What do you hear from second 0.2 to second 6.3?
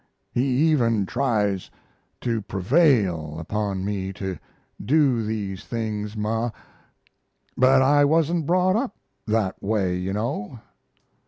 He even tries to prevail upon me to do these things,